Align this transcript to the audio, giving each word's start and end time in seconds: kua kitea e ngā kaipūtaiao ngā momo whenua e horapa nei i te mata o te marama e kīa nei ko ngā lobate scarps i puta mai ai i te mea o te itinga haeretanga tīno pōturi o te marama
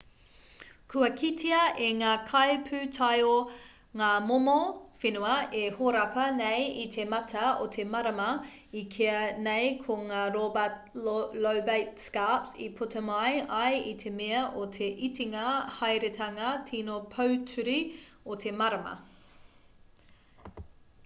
kua 0.91 1.07
kitea 1.19 1.57
e 1.87 1.87
ngā 1.97 2.13
kaipūtaiao 2.29 3.33
ngā 4.01 4.07
momo 4.29 4.55
whenua 5.03 5.35
e 5.59 5.65
horapa 5.81 6.23
nei 6.37 6.63
i 6.85 6.85
te 6.95 7.05
mata 7.11 7.51
o 7.67 7.67
te 7.75 7.85
marama 7.91 8.29
e 8.81 8.83
kīa 8.97 9.19
nei 9.49 9.69
ko 9.83 9.99
ngā 10.07 10.23
lobate 10.39 11.77
scarps 12.07 12.57
i 12.71 12.73
puta 12.81 13.05
mai 13.13 13.37
ai 13.61 13.79
i 13.93 13.95
te 14.07 14.15
mea 14.23 14.43
o 14.65 14.67
te 14.79 14.89
itinga 15.11 15.45
haeretanga 15.79 16.49
tīno 16.73 16.97
pōturi 17.15 17.79
o 18.35 18.43
te 18.47 18.59
marama 18.63 18.99